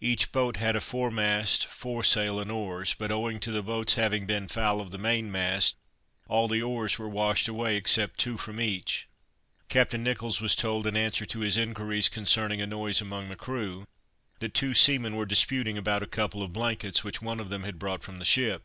[0.00, 4.46] Each boat had a foremast, foresail and oars; but owing to the boats having been
[4.46, 5.76] foul of the main mast,
[6.28, 9.08] all the oars were washed away except two from each.
[9.68, 13.84] Captain Nicholls was told, in answer to his inquiries concerning a noise among the crew,
[14.38, 17.80] that two seamen were disputing about a couple of blankets, which one of them had
[17.80, 18.62] brought from the ship.